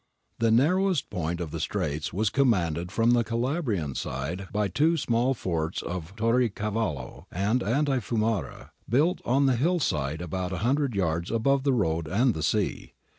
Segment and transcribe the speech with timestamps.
[0.39, 5.35] The narrowest point of the Straits was commanded from tne Calabrian side by two small
[5.35, 11.29] forts of Torre Cavallo and Altifiumara, built on the hill side about a hundred yards
[11.29, 12.93] above the road and the sea.